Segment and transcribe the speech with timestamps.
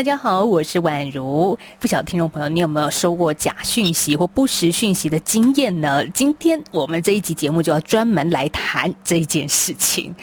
[0.00, 1.58] 大家好，我是宛如。
[1.78, 6.02] 不晓得听众朋友，你有没有收过假讯息或不实讯息的经验呢？
[6.14, 10.14] 今天我们这一集节目就要专门来谈这件事情。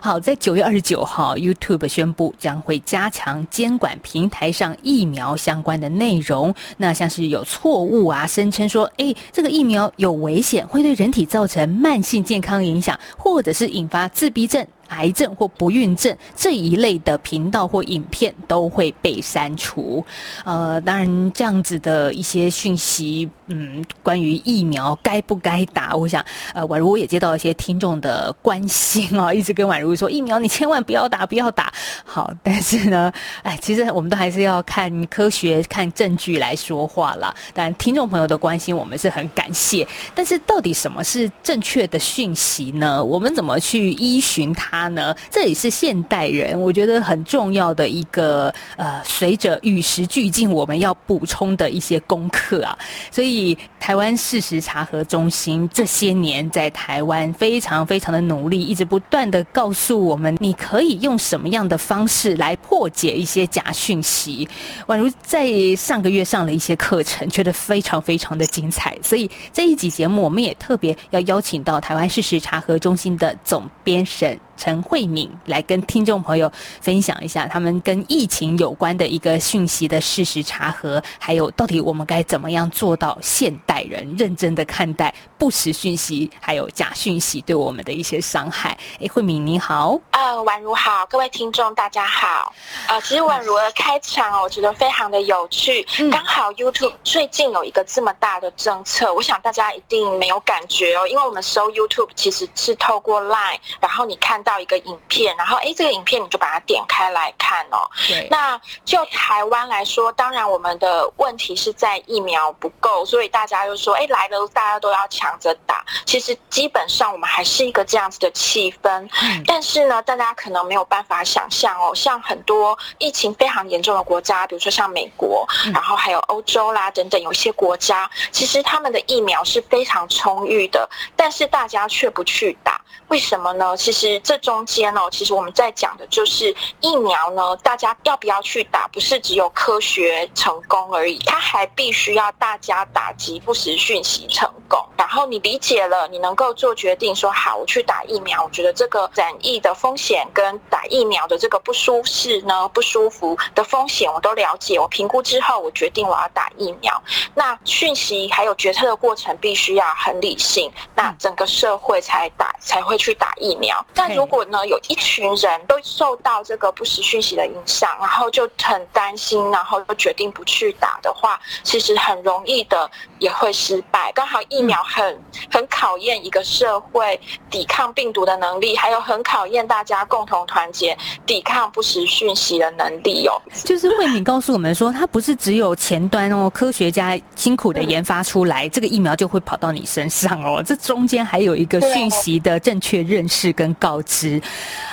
[0.00, 6.54] 好，在九月二十九号，YouTube 宣布将会加强监管平台上疫苗相关的内容。
[6.76, 14.64] 那像是有错误啊，声称说，诶，这个疫苗有危险，会对人体造成慢性健康影响，或者是引发自闭症。
[14.88, 20.04] 癌症或不孕症这一类的频道或影片都会被删除。
[20.44, 31.72] 呃，当然这样子的一些讯息，嗯，关于疫苗该不该打，我想，呃，宛如我也接到一些听众的关心啊，一直跟宛如说疫苗你千万不要打，不要打。
[32.04, 33.12] 好，但是呢，
[33.42, 37.34] 哎，其实我们都还是要看科学、看证据来说话啦。
[37.52, 43.02] 当然，听众朋友的关心我们是很感谢，但是到底什么是正确的讯息呢？
[43.02, 44.88] 我们怎么去依循它？
[44.88, 52.78] 呢，这也是现代人我觉得很重要的一个呃，随着与时俱进，我们要补充的一些功课啊。
[53.10, 53.33] 所以，
[53.80, 64.48] 台湾事实查核中心这些年在台湾非常非常的努力，一直不断的告诉我们，你可以用什么样的方式来破解一些假讯息。
[64.86, 68.96] 宛如在上个月上了一些课程，觉得非常非常的精彩。
[69.02, 74.38] 所以这一集节目，我们也特别要邀请到台湾事实查核中心的总编审。
[74.56, 88.78] 陈慧敏来跟听众朋友分享一下他们跟疫情有关的一个讯息的事实查核，还有到底我们该怎么样做到现代人认真的看待不实讯息，还有假讯息对我们的一些伤害。
[89.00, 92.52] 哎，慧敏你好，呃，宛如好，各位听众大家好。
[92.88, 95.84] 呃，其实宛如的开场我觉得非常的有趣。
[95.98, 104.43] 嗯、刚好 YouTube 最近有一个这么大的政策，我想大家一定没有感觉哦，因为我们收 YouTube 其实是透过 Line，然后你看。
[104.44, 107.90] 到一个影片，然后哎，这个影片你就把它点开来看哦。
[108.06, 108.28] 对。
[108.30, 115.84] 那就台湾来说，当然我们的问题是在疫苗不够，所以大家就说，哎，来了大家都要抢着打。
[116.04, 119.08] 其实基本上我们还是一个这样子的气氛。
[119.22, 119.42] 嗯。
[119.46, 132.80] 但是呢，大家可能没有办法想象哦，像很多疫情非常严重的国家，比如说像美国，然后还有欧洲啦等等，有一些国家，其实他们的疫苗是非常充裕的，但是大家却不去打。
[133.08, 133.76] 为什么呢？
[133.76, 144.84] 其实这这中间哦，其实我们在讲的就是疫苗呢，大家要不要去打，不是只有科学成功而已，它还必须要大家打击不实讯息成功。
[144.96, 148.42] 然后你理解了，你能够做决定说，好，我去打疫苗。
[148.42, 154.80] 我觉得这个染疫的风险跟打疫苗的这个不舒适呢、不舒服的风险，我都了解。
[154.80, 157.00] 我评估之后，我决定我要打疫苗。
[157.36, 162.98] 那讯息还有决策的过程必须要很理性，那整个社会才打才会。
[163.04, 174.10] 去打疫苗，但如如果呢，有一群人都受到这个不实讯息的影响，然后就很担心，然后就决定不去打的话，其实很容易的也会失败。
[174.12, 177.20] 刚好疫苗很很考验一个社会
[177.50, 180.96] 抵抗病毒的能力，还有很考验大家共同团结
[181.26, 183.38] 抵抗不实讯息的能力哦。
[183.62, 190.62] 就是慧敏告诉我们说，它不是只有前端哦，科学家辛苦的研发出来，这个疫苗就会跑到你身上哦。
[190.64, 192.94] 这中间还有一个讯息的正确。
[193.02, 194.13] 认识跟告知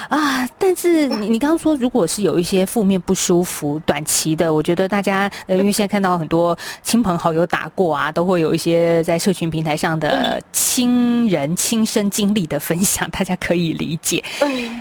[0.09, 14.21] 啊，但是你你刚刚说，如果是有一些负面不舒服、短期的，我觉得大家呃，因为现在看到很多亲朋好友打过啊，都会有一些在社群平台上的亲人亲身经历的分享，大家可以理解。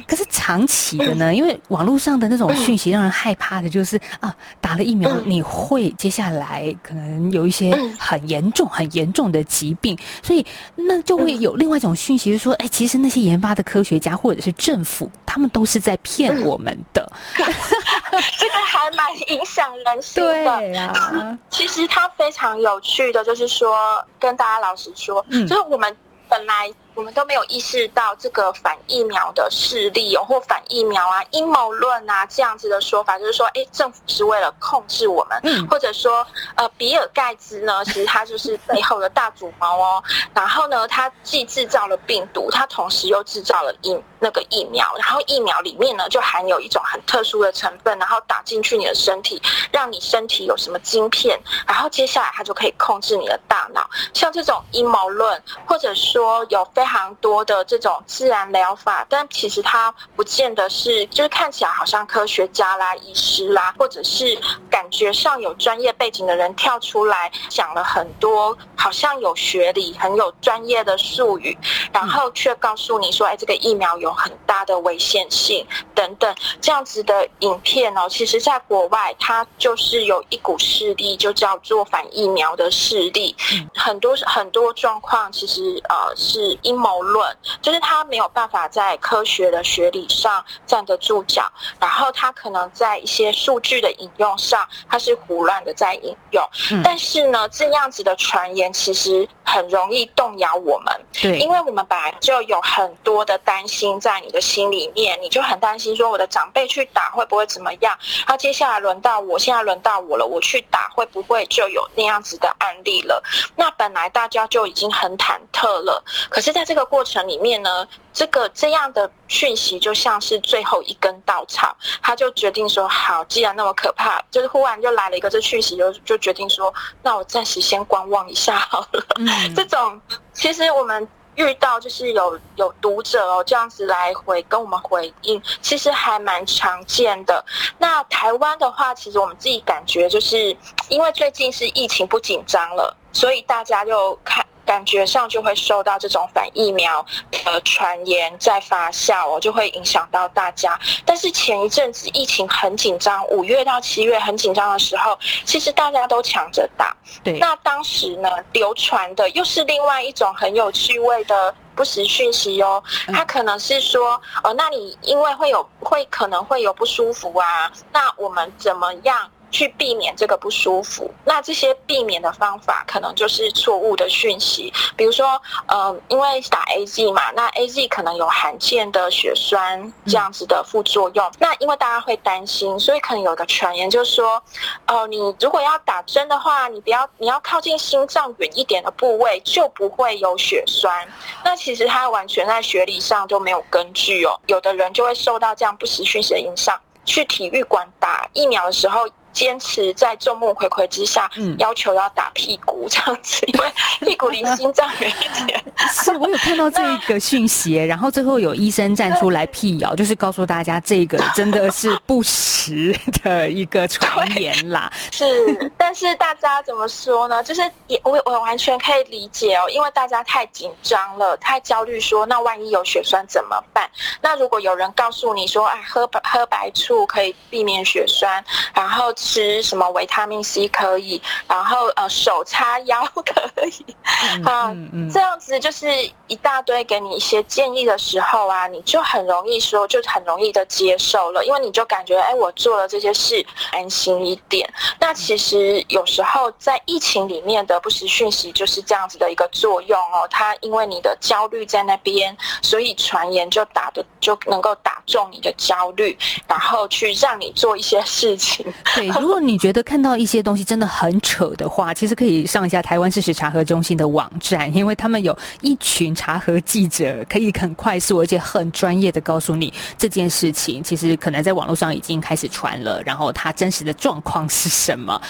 [0.04, 13.20] 可是长期的呢，因为网络上的那种讯息让人害怕的，就是啊，打了疫苗你会接下来可能有一些很严重、很严重的疾病，所以那就会有另外一种讯息，就是说，哎，其实那些。
[13.20, 20.32] 研发的科学家或者是政府，他们都是在骗我们的， 这个还蛮影响人心的。
[20.32, 25.96] 对啊， 其实它非常有趣的，就是说，跟大家老实说，嗯，就是我们
[26.28, 26.72] 本来。
[26.96, 36.26] 我们都没有意识到这个反疫苗的势力哦，或反疫苗啊、阴谋论啊这样子的说法，就是说，哎，政府是为了控制我们，嗯，或者说，
[36.56, 40.02] 呃，比尔盖茨呢， 其实他就是背后的大主谋哦。
[40.34, 49.40] 然后呢，他既制造了病毒，他同时又制造了疫那个疫苗，然后疫苗里面呢就含有一种很特殊的成分，然后打进去你的身体，
[49.72, 53.88] 让你身体有什么晶片，然后接下来它就可以控制你的大脑。
[54.12, 64.38] 像这种阴谋论，或者说有非常多的这种自然疗法，但其实它不见得是，就是看起来好像科学家啦、医师啦，或者是
[64.68, 71.56] 感觉上有专业背景的人跳出来讲了很多，好像有学历、很有专业的术语，
[71.92, 83.34] 然后却告诉你说，哎，这个疫苗有很大的危险性等等，这样子的影片哦，其实在国外它就是有一股势力，就叫做反疫苗的势力，
[83.74, 96.42] 很多很多状况其实呃是阴谋论，就是他没有办法在科学的学理上站得住脚，然后他可能在一些数据的引用上，他是胡乱的在引用，
[96.82, 113.22] 但是呢，这样子的传言其实很容易动摇我们，对，因为我们本来就有很多的担心在你的心里面，你就很担心说我的长辈去打会不会怎么样，他接下来轮到我，现在轮到我了，我去打会不会就有那样子的案例了？
[113.56, 129.04] 那本来大家就已经很忐忑了，可是在这个过程里面呢，这个这样的讯息就像是最后一根稻草，他就决定说好，既然那么可怕，就是忽然就来了一个这讯息，就就决定说，那我暂时先观望一下好了。
[129.16, 130.00] 嗯、 这种
[130.32, 131.06] 其实我们
[131.36, 137.44] 遇到就是有有读者哦这样子来回跟我们回应，其实还蛮常见的。
[137.78, 140.56] 那台湾的话，其实我们自己感觉就是
[140.88, 144.44] 因为最近是疫情不紧张了，所以大家就看。
[144.70, 147.04] 感觉上就会受到这种反疫苗
[147.44, 150.78] 的传言在发酵哦，就会影响到大家。
[151.04, 156.96] 但是前一阵子疫情很紧张，五月到七月很紧张的时候，其实大家都抢着打。
[157.24, 162.80] 对，那当时呢，流传的又是另外一种很有趣味的不实讯息哦。
[163.12, 169.28] 他可能是说，呃，那你因为会有会可能会有不舒服啊，那我们怎么样？
[169.50, 184.42] 去避免这个不舒服，那这些避免的方法可能就是错误的讯息，比如说，呃，因为打 AZ 嘛，那 AZ 可能有罕见的血栓这样子的副作用，那因为大家会担心，所以可能有个传言就是说，
[184.86, 191.06] 哦、你如果要打针的话，你不要，你要靠近心脏远一点的部位，就不会有血栓。
[191.44, 199.08] 那其实它完全在学理上都没有根据哦，有的人就会受到这样不实讯息的影响，去体育馆打疫苗的时候。
[199.32, 203.72] 坚持在众目睽睽之下，要求要打屁股这样子，因为
[204.06, 205.62] 屁股离心脏远一点。
[205.92, 214.90] 是我有看到这个讯息，然后最后有医生站出来辟谣，就是告诉大家这个真的是不实的一个传言啦。
[215.12, 217.42] 是，但是大家怎么说呢？
[217.42, 223.88] 就是也我我完全可以理解哦，因为大家太紧张了，太焦虑，说那万一有血栓怎么办？
[224.20, 228.44] 那如果有人告诉你说，哎，喝白喝白醋可以避免血栓，
[228.74, 229.14] 然后。
[229.20, 233.94] 吃什么维他命 C 可以，然后呃手叉腰可以，
[234.44, 235.86] 啊、嗯嗯嗯，这样子就是
[236.26, 244.68] 一大堆给你一些建议的时候啊，你就很容易说，就很容易的接受了，因为你就感觉哎，我做了这些事安心一点。
[244.98, 258.64] 那其实有时候在疫情里面的不实讯息就是这样子的一个作用哦，它因为你的焦虑在那边，所以传言就打的就能够打中你的焦虑，然后去让你做一些事情。
[258.94, 259.09] 对。
[259.20, 275.20] 如果你觉得看到一些东西真的很扯的话，其实可以上一下台湾事实查核中心的网站，因为他们有一群查核记者，可以很快速而且很专业的告诉你这件事情，其实可能在网络上已经开始传了，然后它真实的状况是什么。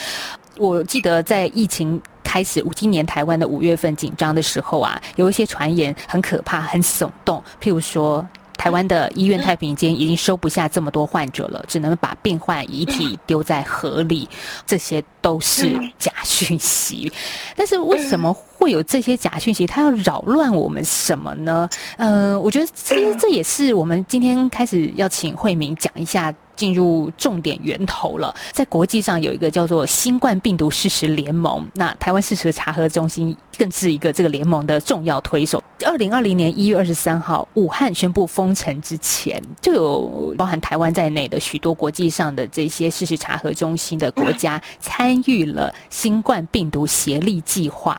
[0.56, 8.26] 我记得在疫情开始，今年台湾的五月份紧张的时候啊，有一些传言很可怕、很耸动，譬如说。
[8.60, 14.28] 台湾的医院太平间已经收不下这么多患者了，只能把病患遗体丢在河里，
[14.66, 17.10] 这些都是假讯息。
[17.56, 19.66] 但是为什么会有这些假讯息？
[19.66, 21.66] 它要扰乱我们什么呢？
[21.96, 26.30] 呃，我觉得其实这也是我们今天开始要请慧明讲一下。
[26.60, 35.62] 进入重点源头了，在国际上有一个叫做新冠病毒事实联盟，那台湾事实查核中心更是一个这个联盟的重要推手。
[35.86, 47.98] 二零二零年一月二十三号，武汉宣布封城之前，就有包含台湾在内的许多国际上的这些事实查核中心的国家参与了新冠病毒协力计划。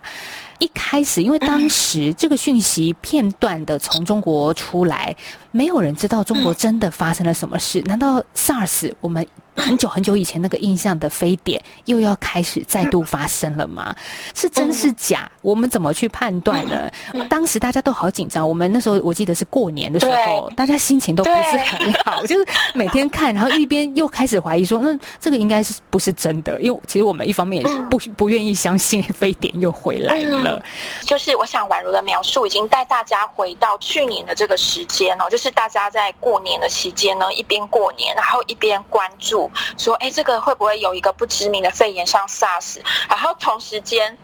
[0.60, 5.16] 一开始，因为当时这个讯息片段的从中国出来，
[5.52, 7.82] 没有人知道中国真的发生了什么事。
[7.82, 13.94] 难道 SARS 我们很久很久以前那个印象的非典又要开始再度发生了吗？
[14.34, 15.30] 是真是假？
[15.42, 16.90] 我们怎么去判断呢？
[17.30, 18.48] 当时大家都好紧张。
[18.48, 26.60] 我们那时候我记得是过年的时候，大家心情都不是很好，就是每天看，然后一边又开始怀疑说，那这个应该是不是真的？
[26.62, 30.64] 因为其实我们一方面也是不不愿意相信非典又回来了。
[31.02, 39.50] 就是我想宛如的描述已经带大家回到去年的这个时间哦，就是是大家在过年的期间呢，一边过年，然后一边关注。
[39.76, 42.80] 说，哎，这个会不会有一个不知名的肺炎像 SARS？
[43.10, 44.16] 然后同时间。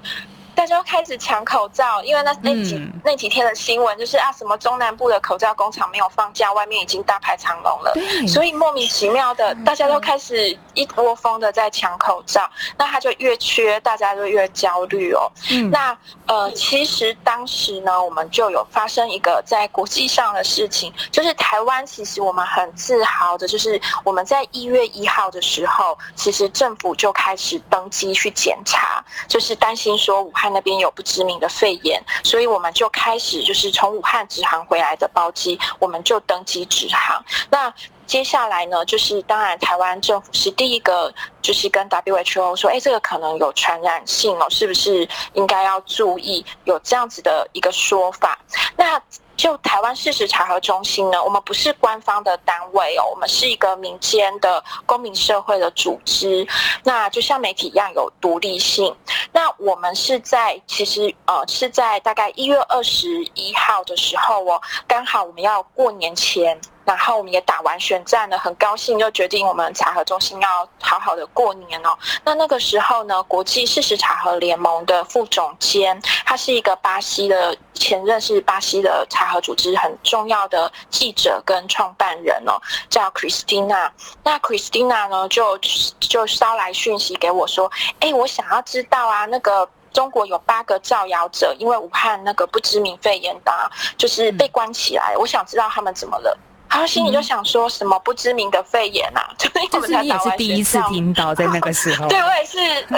[0.57, 7.93] 大家开始抢口罩，因为那那几、嗯、那几天的新闻就是啊，什么中南部的口罩工厂没有放假，外面已经大排长龙了。
[8.27, 15.31] 所以莫名其妙的，大家都开始一窝蜂的在抢口罩，那他就越缺，大家就越焦虑哦。
[15.51, 15.95] 嗯、那
[16.25, 30.46] 呃，其实当时呢，我们就有发生一个在国际上的事情，就是台湾其实我们很自豪的，就是我们在一月一号的时候，其实政府就开始登机去检查，就是担心说武汉。
[30.49, 37.23] 那边有不知名的肺炎，所以我们就开始就是从武汉直航回来的包机，我们就登机直航。
[37.49, 37.73] 那
[38.05, 46.45] 接下来呢，就是当然台湾政府是第一个，就是跟 WHO 说，哎，这个可能有传染性哦，是不是应该要注意？
[46.63, 48.39] 有这样子的一个说法。
[48.77, 49.01] 那
[49.37, 56.45] 就台湾事实查核中心呢，我们不是官方的单位哦，我们是一个民间的公民社会的组织，
[56.83, 58.93] 那就像媒体一样有独立性。
[59.31, 66.59] 那我们是在其实呃是在大概一月二十一号的时候哦，刚好我们要过年前。
[66.87, 71.89] 然后我们也打完选战了，很高兴就决定我们茶核中心要好好的过年哦。
[72.23, 82.53] 那那个时候呢，国际事实茶核联盟的副总监，他是一个巴西的前任是巴西的茶核组织很重要的记者跟创办人哦，
[82.89, 83.91] 叫 Christina。
[84.23, 85.57] 那 Christina 呢就
[85.99, 93.51] 就捎来讯息给我说，哎，我想要知道啊，那个中国有八个造谣者，因为武汉那个不知名肺炎的，
[93.97, 96.37] 就是被关起来，我想知道他们怎么了。
[96.69, 102.07] 然后心里就想说什么不知名的肺炎啊，嗯、 就是你也是第一次听到在那个时候。
[102.09, 102.57] 对，我也是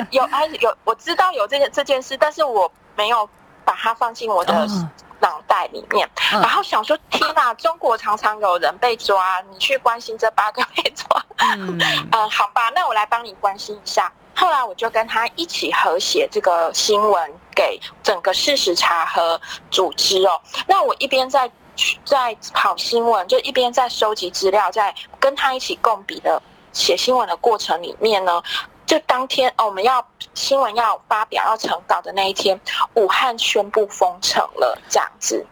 [0.09, 3.29] 有 啊有，我知道有这件这件事，但是我没有
[3.63, 4.67] 把它放进我的
[5.19, 6.09] 脑袋里面。
[6.33, 11.25] 嗯、然后想说，天哪，中国常常有人被抓，你去关心这八个被抓？
[11.37, 11.79] 嗯，
[12.11, 14.11] 嗯，好吧，那我来帮你关心一下。
[14.35, 20.41] 后来我就跟他一起合写这个新闻给整个事实查核组织哦。
[20.67, 21.49] 那我一边在。
[22.03, 26.41] 在跑新闻，就一边在收集资料，在跟他一起共笔的
[26.73, 28.41] 写新闻的过程里面呢，
[28.85, 32.59] 就当天哦，我们要新闻要发表要成稿的那一天，
[32.95, 35.45] 武汉宣布封城了，这样子。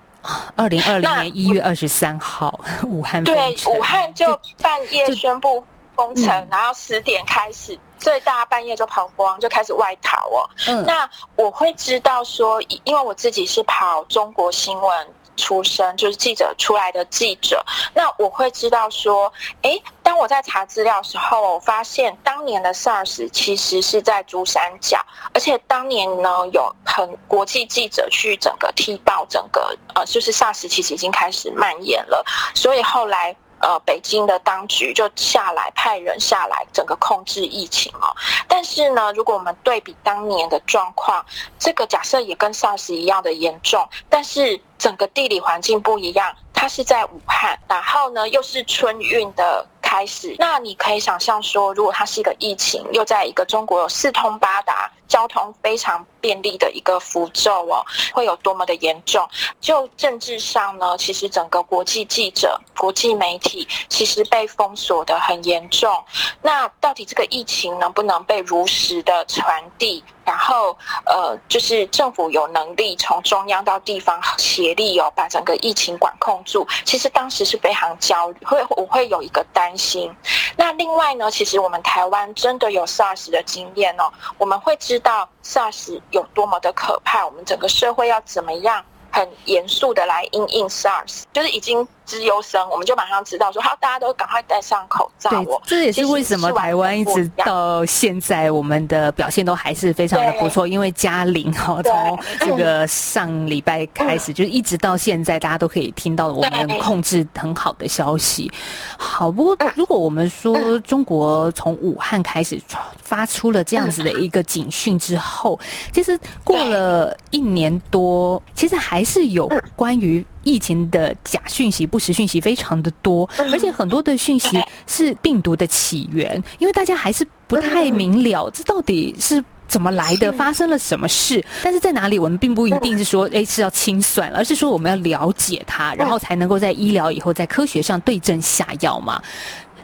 [0.56, 5.64] 二零二零年一月二十三号， 武汉对武汉就半夜宣布
[5.96, 10.50] 封城，然后十点开始，所以大家半夜就跑光，就开始外逃哦。
[10.68, 15.08] 嗯，那我会知道说，因为我自己是跑中国新闻。
[15.38, 17.64] 出身就是记者出来的记者，
[17.94, 25.00] 那我会知道说，诶，当我在查资料的时候，发现当年的 SARS 其实是在珠三角，
[25.34, 33.36] 而且当年呢有很国际记者去整个踢爆整个呃，就是 SARS 其实已经开始蔓延了，所以后来。
[33.68, 38.16] 呃，北京的当局就下来派人下来，整个控制疫情哦。
[38.48, 41.26] 但是呢，如果我们对比当年的状况，
[41.60, 50.34] 这个假设也跟 SARS 一样的严重，但是整个地理环境不一样，它是在武汉，然后呢又是春运的开始。
[50.40, 54.90] 那你可以想象说，如果它是一个疫情，又在一个中国有四通八达。
[55.08, 59.28] 交通非常便利的一个符咒哦，会有多么的严重？
[59.62, 66.04] 就政治上呢，其实整个国际记者、国际媒体其实被封锁的很严重。
[66.42, 70.04] 那到底这个疫情能不能被如实的传递？
[70.26, 76.68] 然后呃，就是政府有能力从中央到地方协力哦，把整个疫情管控住。
[76.84, 80.14] 其实当时是非常焦虑，会我会有一个担心。
[80.58, 84.97] 那另外呢，其实我们台湾真的有 SARS 的经验哦，我们会知。
[84.98, 91.88] 知道 SARS 有多么的可怕，我们整个社会要怎么样很严肃的来应应 SARS，就是已经。
[92.08, 95.30] 资优生，我们就马上知道说好，大家都赶快戴上口罩。
[95.30, 108.50] 对，这也是为什么台湾一直到现在我们的表现都还是非常的不错，因为嘉玲哈，从这个上礼拜开始，就是一直到现在，大家都可以听到我们控制很好的消息。
[108.98, 112.58] 好，不过如果我们说中国从武汉开始
[113.04, 115.60] 发出了这样子的一个警讯之后，
[115.92, 120.26] 其实过了一年多，其实还是有关于。
[120.48, 139.22] 疫情的假讯息、不实讯息非常的多，而且很多的讯息是病毒的起源，因为大家还是不太明了这到底是怎么来的，发生了什么事，但是在哪里，我们并不一定是说，诶是要清算，而是说我们要了解它，然后才能够在医疗以后在科学上对症下药嘛。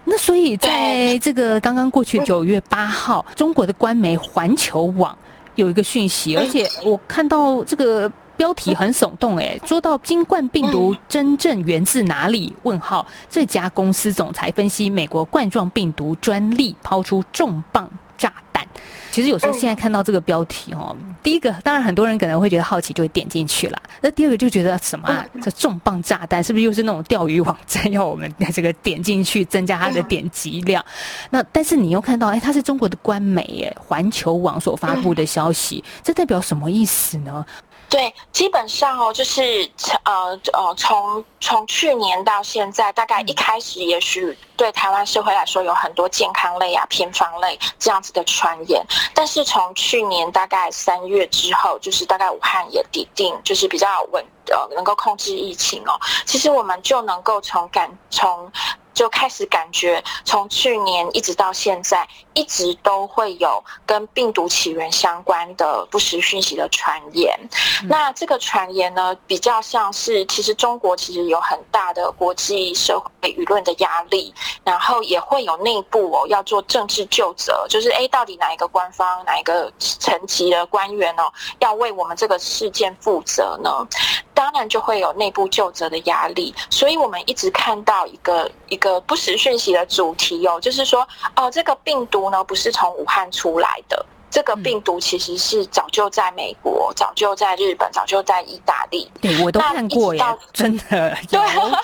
[0.06, 5.18] 那所以在这个刚刚过去九月八号，中国的官媒环球网
[5.56, 12.54] 有一个讯息，而且我看到这个标题很耸动，哎，说到新冠病毒真正源自哪里？
[12.64, 18.66] 问号，这家公司总裁分析美国冠状病毒专利抛出重磅炸弹。
[19.12, 23.80] 其实有时候现在看到这个标题哦，第一个当然很多人可能会觉得好奇，就会点进去了。
[24.02, 25.24] 那第二个就觉得什么啊？
[25.42, 30.84] 这重磅炸弹是不是又是那种钓鱼网站要我们这个点进去增加它的点击量？
[31.30, 37.46] 那但是你又看到，哎，它是中国的官媒耶，环球网所发布的消息，这代表什么意思呢？
[37.94, 39.70] 对，基本上哦，就是
[40.04, 48.84] 呃呃，从从去年到现在，大概一开始也许对台湾社会来说有很多健康类啊、偏方类这样子的传言，
[49.14, 55.94] 但是从去年大概三月之后，就是大概武汉也底定，就是比较稳呃，能够控制疫情哦，
[56.26, 58.52] 其实我们就能够从感从。
[58.94, 67.38] 就开始感觉，从去年一直到现在，一直都会有跟病毒起源相关的不实讯息的传言。
[67.82, 74.34] 嗯、那这个传言呢，比较像是，其实中国其实有很大的国际社会舆论的压力，
[74.64, 83.86] 然后也会有内部哦要做政治救责，就是诶，到底哪一个官方、哪一个层级的官员哦，要为我们这个事件负责呢？
[84.34, 86.54] 当然就会有内部就责的压力。
[86.70, 88.94] 所以我们一直看到一个一个。
[89.06, 99.08] 不实讯息的主题哦，就是说哦，这个病毒呢不是从武汉出来的，这个病毒其实是早就在美国、早就在日本、早就在意大利。
[99.22, 101.40] 对，我都看过呀，真的 有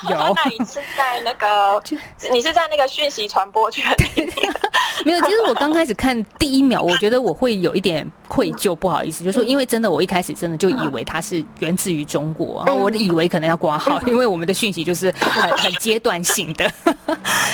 [0.10, 0.34] 有。
[0.34, 1.79] 那你是在那个，
[2.34, 4.34] 你是在那个讯息传播圈里面？
[5.06, 8.12] 没有，其实我刚开始看第一秒，我觉得我会有一点。
[8.29, 16.72] 愧疚，不好意思，就是说，因为真的，我一开始真的就以为它是源自于中国，然后我以为可能要挂号，因为我们的讯息就是很很阶段性的。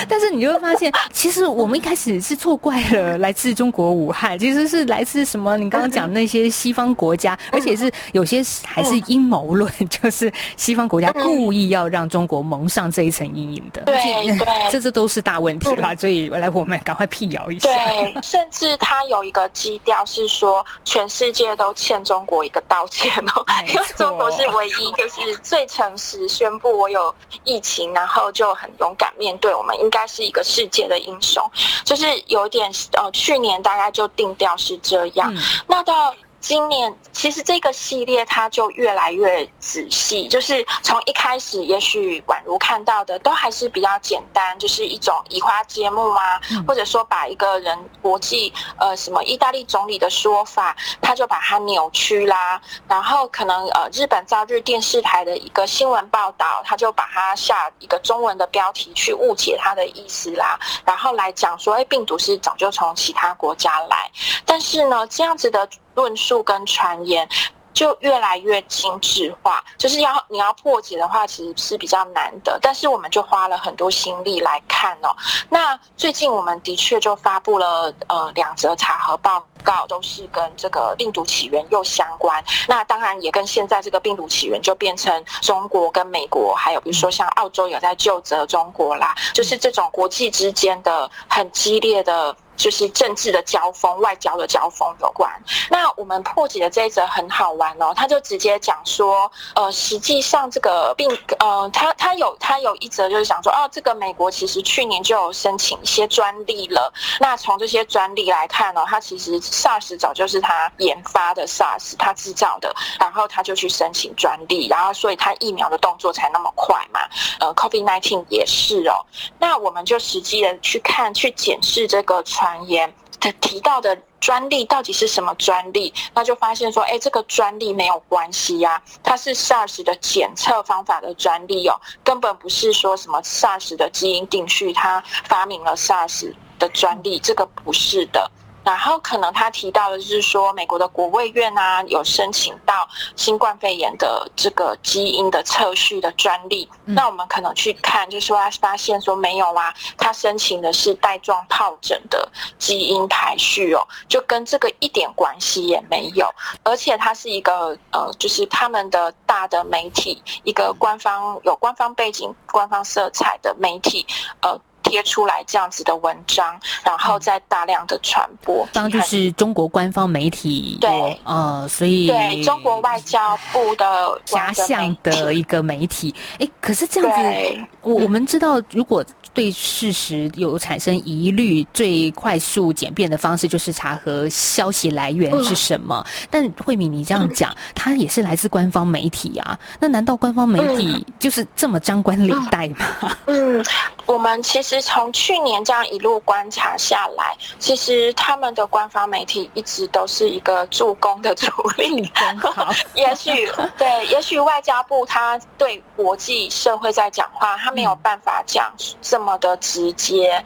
[0.09, 5.57] 但是你就会发现，其实我们一开始是错怪了来自中国武汉，其实是来自什么？
[5.57, 13.81] 你刚刚讲那些西方国家，而且是有些还是阴谋论， 就是西方国家故意要让中国蒙上这一层阴影的。
[13.83, 13.95] 对
[14.37, 15.93] 对，这这都是大问题啦。
[15.95, 17.69] 所以来，我们赶快辟谣一下。
[17.69, 20.65] 对，甚至他有一个基调是说。
[20.83, 31.43] 全世界都欠中国一个道歉哦， 因为中国是唯一就是最诚实宣布我有疫情，然后就很勇敢面对，我们应该是一个世界的英雄，
[31.83, 36.13] 就是有点呃，去年大概就定调是这样，嗯、那到。
[36.45, 64.11] 今年其实这个系列它就越来越仔细，就是从一开始，也许宛如看到的都还是比较简单，就是一种移花接木啊，或者说把一个人国际呃什么意大利总理的说法，他就把它扭曲啦，然后可能呃日本朝日电视台的一个新闻报道，他就把它下一个中文的标题去误解它的意思啦，然后来讲说，哎，病毒是早就从其他国家来，
[64.45, 65.67] 但是呢，这样子的。
[65.95, 67.27] 论述跟传言
[67.73, 72.57] 就越来越精致化，就是要你要破解的话，其实是比较难的。
[72.61, 75.13] 但是我们就花了很多心力来看哦。
[75.49, 82.41] 那最近我们的确就发布了呃两则查核报告，都是跟这个病毒起源又相关。
[82.69, 92.33] 那当然也跟现在这个病毒起源就变成中国跟美国，还有比如说像澳洲有在就责中国啦，就是这种国际之间的很激烈的。
[92.57, 95.29] 就是政治的交锋、外交的交锋有关。
[95.69, 101.05] 那我们破解的这一则很好玩哦，他就直接讲说，呃，实际上这个病，
[101.39, 106.93] 呃，他他有他有一则就是想说，哦，这个美国其实去年就有申请一些专利了。
[107.19, 117.01] 那从这些专利来看哦，他其实 SARS 早就是他研发的 SARS，他制造的，然后他就去申请专利，然后所以他疫苗的动作才那么快嘛。
[117.41, 119.05] 呃，COVID-19 也是哦。
[119.39, 122.45] 那我们就实际的去看、去检视这个传。
[122.45, 125.91] 传言他提到的专利到底是什么专利？
[126.13, 138.29] 那就发现说，哎，这个专利没有关系呀，它是 SARS 的检测方法的专利哦，根本不是说什么 SARS 的基因定序，他发明了 SARS 的专利，这个不是的。
[138.65, 146.67] 然后可能他提到的就是说，美国的国卫院啊有申请到新冠肺炎的这个基因的测序的专利。
[146.85, 156.27] 嗯、那我们可能去看，就是说他发现说没有啊，他申请的是带状疱疹的基因排序哦，就跟这个一点关系也没有。
[156.63, 164.05] 而且它是一个呃，就是他们的大的媒体，一个官方有官方背景、官方色彩的媒体，
[164.41, 164.59] 呃。
[164.95, 168.65] 贴出来这样子的文章，然后再大量的传播。
[168.71, 176.15] 当就是中国官方媒体，对，呃，所以对中国外交部的假 想的一个媒体。
[176.39, 179.03] 哎，可是这样子，我我们知道，如果。
[179.33, 186.01] 对事实有产生疑虑，最快速简便的方式就是查核消息来源是什么。
[186.07, 189.59] 嗯、但慧敏，你这样讲，它也是来自官方媒体啊。
[189.77, 193.17] 那难道官方媒体就是这么张冠李戴吗？
[193.27, 193.61] 嗯，
[194.05, 202.11] 我们其实从去年这样一路观察下来，其实他们的官方媒体一直都是一个助攻的主力。
[202.93, 209.35] 也许对，也许外交部他对国际社会在讲话，他没有办法讲这么。
[209.39, 210.43] 的直接，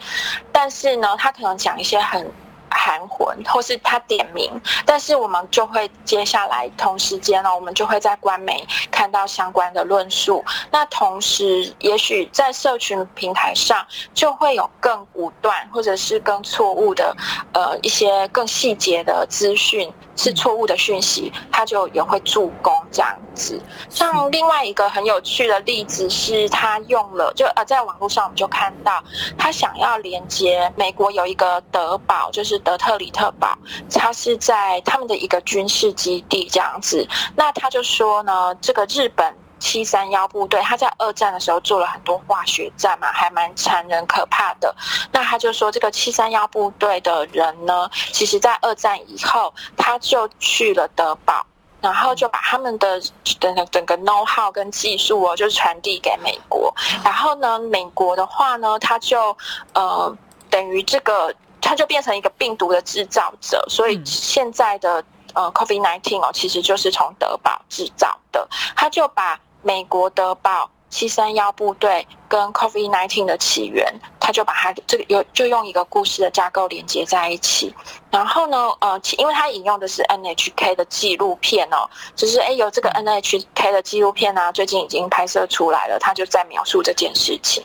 [0.52, 2.32] 但是呢，他可能讲一些很
[2.70, 4.52] 含混，或是他点名，
[4.86, 10.44] 但是我们就会接下来同时间呢，我们就会在官媒看到相关的论述。
[10.72, 17.16] 那同时，也许在社群平台上就会有更武断，或者是更错误的，
[17.54, 19.92] 呃，一些更细节的资讯。
[20.16, 23.62] 是错误的讯息，他就也会助攻这样子。
[23.90, 29.04] 像另外一个很有趣的例子是，他用了就呃，在网络上我们就看到，
[29.38, 33.58] 他想要连接美国有一个德堡，就是德特里特堡，
[33.94, 37.08] 他是在他们的一个军事基地这样子。
[37.36, 39.36] 那他就说呢，这个日本。
[39.62, 44.74] 七三幺部队，他在二战的时候做了很多化学战嘛，还蛮残忍可怕的。
[45.12, 51.46] 那他就说，这个七三幺部队的人呢，其实在二战以后，他就去了德堡，
[51.82, 53.02] 然后就把他们的
[53.40, 56.74] 整个整个 know how 跟技术哦，就传递给美国。
[57.04, 59.36] 然后呢，美国的话呢，他就
[59.74, 60.18] 呃，
[60.50, 63.64] 等于这个，他就变成一个病毒的制造者。
[63.70, 68.48] 所以现在的呃，COVID-19 哦，其实就是从德宝制造的。
[68.76, 77.74] 他就把美国德堡七三幺部队跟 COVID-19 的起源，他就把它这个有就用一个故事的架构连接在一起。
[78.12, 87.64] 然后呢，呃，因为他引用的是 NHK 的纪录片哦，就是哎有这个 NHK 的纪录片啊，最近已经拍摄出来了，他就在描述这件事情。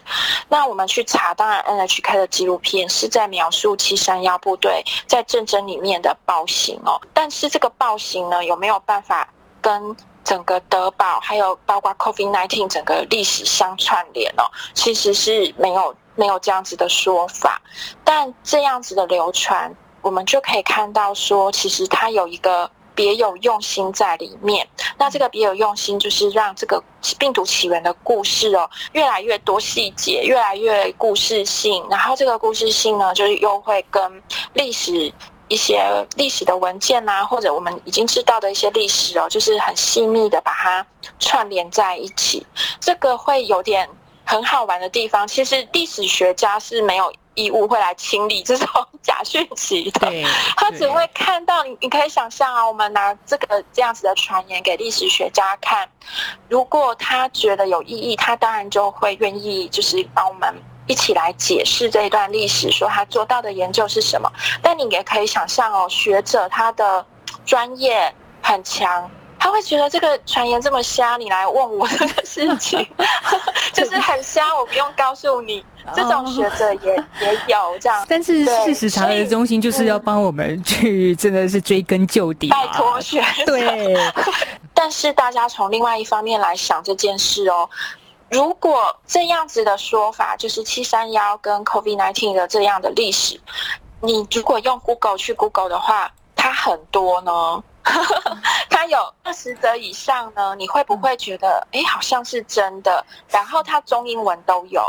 [0.48, 9.26] 那我们去查，当然 NHK 的纪录片是在描述七三幺部队在战争里面的暴行哦，但是这个暴行呢，有没有办法
[9.62, 17.60] 跟整个德堡还有包括 COVID-19 整个历史相串联哦，其实是没有没有这样子的说法，
[18.02, 24.66] 但这样子的流传，我们就可以看到说，其实它有一个别有用心在里面。
[24.96, 26.82] 那这个别有用心，就是让这个
[27.18, 34.22] 病毒起源的故事哦，越来越多细节，越来越故事性，然后这个故事性呢，就是又会跟
[34.54, 35.12] 历史。
[35.48, 35.84] 一些
[36.16, 40.86] 历史的文件啊，或者我们已经知道的一些历史哦，就是很细密的把它
[41.18, 42.46] 串联在一起，
[42.80, 43.88] 这个会有点
[44.24, 45.28] 很好玩的地方。
[45.28, 48.68] 其实历史学家是没有义务会来清理这种
[49.02, 50.10] 假讯息的，
[50.56, 51.76] 他只会看到你。
[51.80, 55.86] 你可以想象啊，我们拿这个这样子的传言给历史学家看，
[56.48, 60.54] 如果他觉得有意义，他当然就会愿意就是帮我们。
[60.86, 64.30] 一起来解释这一段历史，说他做到的研究是什么。
[64.62, 67.04] 但你也可以想象哦，学者他的
[67.44, 72.86] 专业很强，他会觉得这个传言这么瞎，你来问我这个事情，
[73.72, 75.64] 就是很瞎，我不用告诉你。
[75.94, 78.06] 这种学者也也有这样。
[78.08, 82.48] 但是事实查核中心就是要帮我们去，真的是追根究底。
[82.48, 83.44] 拜托学者。
[83.44, 83.94] 对。
[84.72, 87.68] 但是大家从另外一方面来想这件事哦。
[88.34, 93.40] 如果这样子的说法，就是七三幺跟 COVID nineteen 的这样的历史，
[94.00, 97.62] 你如果用 Google 去 Google 的话，它很多呢。
[98.70, 103.04] 它有二十则以上呢，你会不会觉得哎，好像是真的？
[103.28, 104.82] 然后它中英文都有，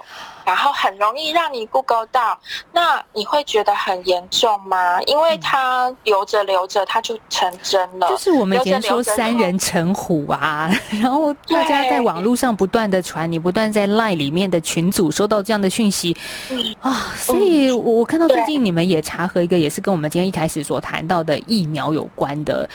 [0.45, 2.39] 然后很容易让你 Google 到，
[2.71, 5.01] 那你会觉得很严重吗？
[5.03, 8.07] 因为它留着留着，它就成真了。
[8.09, 10.69] 就是我们以前说三人成虎啊，
[11.01, 16.15] 然后大家在网络上不断的传，你不断在 Line 里面的群组收到这样的讯息
[16.81, 22.67] 啊，所以我看到最近你们也查核一个，也是跟我们今天一开始所谈到的疫苗有关的。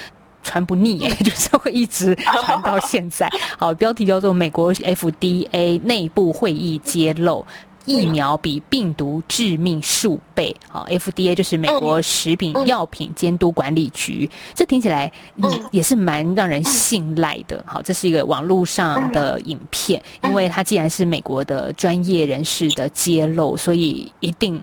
[0.43, 3.31] 传不腻， 就是会一直传到现在。
[3.59, 7.45] 好，标题叫做《美国 FDA 内部会议揭露
[7.87, 10.55] 疫苗比病毒致命数倍。
[10.69, 17.63] 好，FDA 就是美国食品药品监督管理局，这听起来也也是蛮让人信赖的。
[17.67, 24.63] 好，这是一个网络上的影片，因为它既然是美国的专业人士的揭露，所以一定。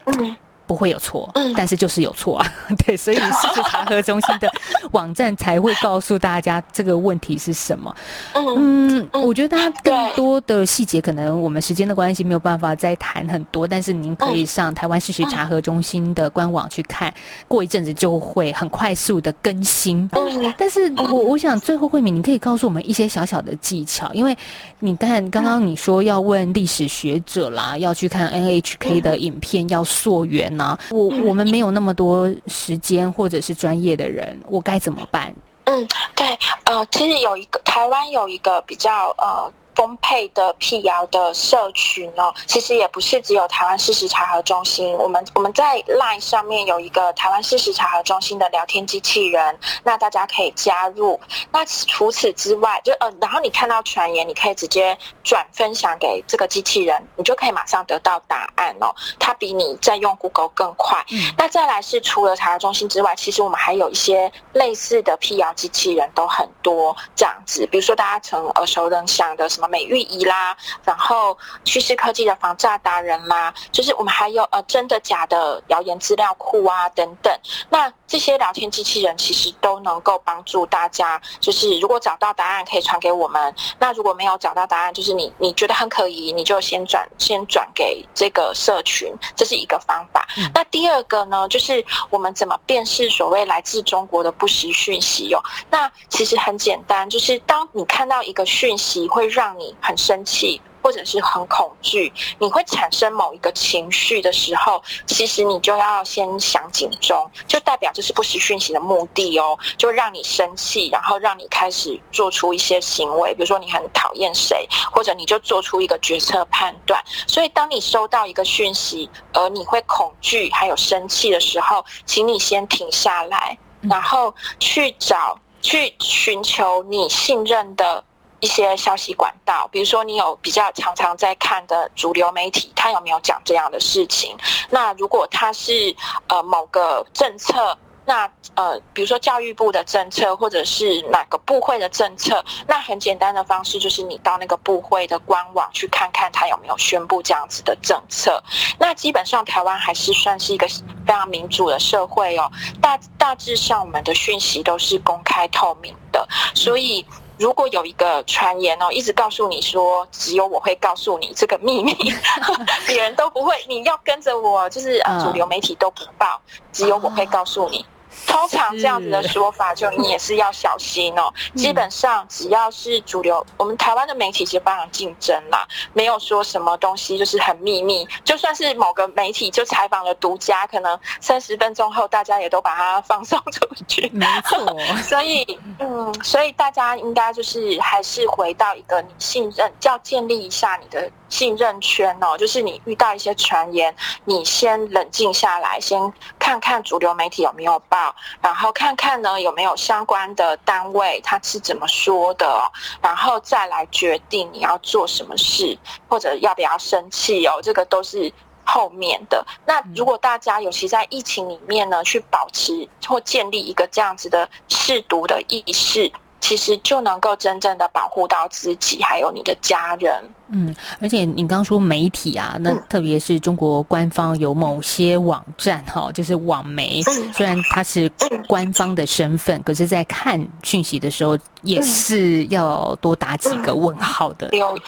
[0.67, 2.53] 不会有错，但是就是有错啊，
[2.85, 3.23] 对，所以事
[3.55, 4.51] 实查核中心的
[4.91, 7.95] 网站才会告诉大家这个问题是什么。
[8.33, 17.13] 嗯，我觉得大家更多的细节，可能我们时间的关系没有办法再谈很多，但是您可以上台湾事实查核中心的官网去看，
[17.47, 20.09] 过一阵子就会很快速的更新。
[20.57, 24.37] 但是我我想最后慧敏，你可以告诉我们一些小小的技巧，因为
[24.79, 30.56] 你看刚刚你说要问历史学者啦，要去看 NHK 的影片，要溯源。
[30.89, 35.33] 我我们没有那么多时间，或者是专业的人，我该怎么办？
[35.65, 39.51] 嗯，对，呃，其实有一个台湾有一个比较呃。
[39.77, 44.91] 丰沛的辟谣的社群呢，其实也不是只有台湾事实查核中心。
[44.97, 51.19] 我们我们在 LINE 上面有一个台湾事实查核中心的聊天机器人，那大家可以加入。
[51.51, 58.91] 那除此之外，就呃，然后你看到传言，你可以直接转分享给这个机器人，你就可以马上得到答案哦。
[59.19, 61.05] 它比你在用 Google 更快。
[61.11, 61.31] 嗯。
[61.37, 69.66] 那再来是除了查核中心之外，其实我们还有一些类似的辟谣机器人都很多这样子，比如说大家曾耳熟能详的什么。
[69.67, 77.33] 美玉仪啦，然后趋势科技的防诈达人啦，就是我们还有呃真的假的谣言资料库啊等等。
[77.69, 90.25] 那这些聊天机器人其实都能够帮助大家，就是如果找到答案可以传给我们，那如果没有找到答案，就是你你觉得很可疑，你就先转先转给这个社群，这是一个方法。
[90.37, 95.43] 嗯、那第二个呢，就是我们怎么辨识所谓来自中国的不实讯息哟、哦？
[95.69, 117.03] 那其实很简单，就是当你看到一个讯息会让你很生气，或者是很恐惧，你会产生某一个情绪的时候，其实你就要先响警钟，就代表这是不实讯息的目的哦，就让你生气，然后让你开始做出一些行为，比如说你很讨厌谁，或者你就做出一个决策判断。
[117.27, 128.03] 所以，当你收到一个讯息，而你会恐惧还有生气的时候，请你先停下来，然后去找、去寻求你信任的。
[128.39, 134.37] 一些消息管道，比如说你有比较常常在看的主流媒体，他有没有讲这样的事情？
[134.69, 135.95] 那如果他是
[136.27, 148.43] 呃某个政策，那呃比如说教育部的政策，或者是哪个部会的政策，那很简单的方式就是你到那个部会的官网去看看他有没有宣布这样子的政策。
[148.77, 150.67] 那基本上台湾还是算是一个
[151.05, 157.03] 非常民主的社会哦，大大致上我们的讯息都是公开透明的，所以。
[157.37, 161.93] 如果有一个传言哦，一直告诉你说只有我会告诉你这个秘密，
[162.87, 167.85] 别人都不会，你要跟着我，就是呃主流媒体都不报，只有我会告诉你。
[168.25, 171.33] 通常这样子的说法，就你也是要小心哦。
[171.55, 178.07] 基本上只要是主流，我们台湾的媒体其实非常竞争啦，没有说什么东西就是很秘密。
[178.23, 184.09] 就算是某个媒体就采访了独家，可能三十分钟后大家也都把它放送出去。
[184.13, 184.57] 没错，
[185.03, 191.09] 所以嗯，所以大家应该就是还是回到一个你信任，要建立一下你的。
[191.29, 195.99] 信任圈哦，就是你遇到一些传言，你先冷静下来，先
[196.47, 208.31] 看看主流媒体有没有报，然后看看呢有没有相关的单位他是怎么说的，然后再来决定你要做什么事，或者要不要生气哦，这个都是
[208.63, 209.45] 后面的。
[209.65, 220.23] 那如果大家尤其在疫情里面呢，去保持或建立一个这样子的试毒的意识，其实就能够真正的保护到自己，还有你的家人。
[220.49, 227.01] 嗯，而且你刚刚说媒体啊，那特别是中国官方有某些网站哈，就是网媒，
[227.33, 228.09] 虽然它是
[228.47, 234.49] 官方的身份，可是在看讯息的时候也是要多打几个问号的。
[234.51, 234.77] 有，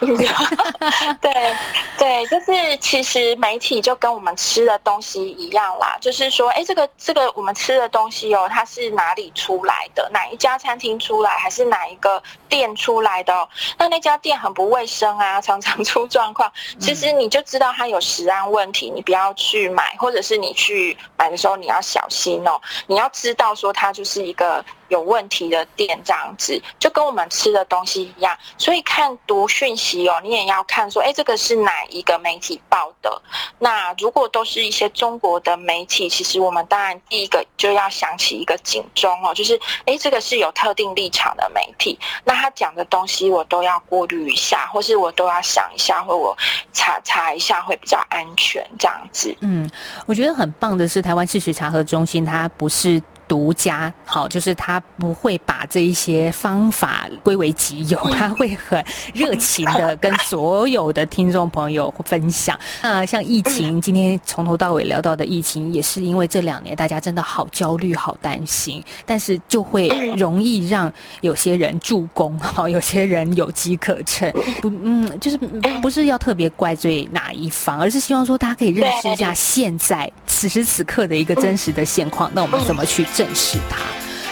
[1.19, 1.55] 对
[1.97, 10.09] 对，就是其实媒体就跟我们吃的东西一样啦，就是说，哎，这个这个我们吃的东西哦，它是哪里出来的？
[10.13, 13.33] 哪一家餐厅出来，还是哪一个店出来的？
[13.77, 15.41] 那那家店很不卫生啊。
[15.49, 28.37] 常常出状况，其实你就知道它有食安问题，你不要去买，或者是你去买买的时候你要小心哦，你要知道说它就是一个有问题的店这样子，就跟我们吃的东西一样。
[28.57, 33.21] 所以看读讯息哦，你也要看说，哎，这个是哪一个媒体报的？
[33.57, 46.35] 那如果都是一些中国的媒体，其实我们当然第一个就要想起一个警钟哦，就是哎，这个是有特定立场的媒体，那他讲的东西我都要过滤一下，或是我都要想一下，或我
[46.73, 49.35] 查查一下会比较安全这样子。
[49.41, 49.69] 嗯，
[50.05, 53.01] 我觉得很棒的是台湾事实查核中心，它不是。
[53.29, 62.59] 独家好，就是他不会把这一些方法归为己有，他会很热情的跟所有的听众朋友分享。
[62.81, 69.87] 那像疫情，今天从头到尾聊到的疫情，也是因为这两年大家真的好焦虑、好担心，但是就会
[70.17, 74.31] 容易让有些人助攻， 好，有些人有机可乘。
[74.59, 75.37] 不，嗯，就是
[75.83, 82.31] 不是要特别怪罪哪一方，而是希望说大家可以认识一下现在此时此刻的一个真实的现况。
[82.33, 83.05] 那我们怎么去？
[83.19, 83.79] 正视他，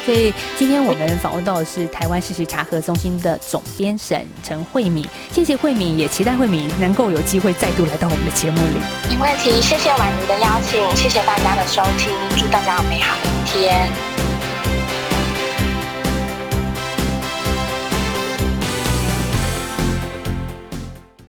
[0.06, 8.80] 所以今天我们访问到的是台湾事实查核中心的总编审陈慧敏，谢谢慧敏，也期待慧敏能够有机会再度来到我们的节目里。
[9.10, 14.27] 没问题，谢谢婉如的邀请，谢谢大家的收听，祝大家有美好的一天。